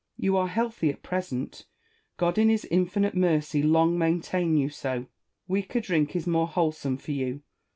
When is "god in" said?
2.17-2.49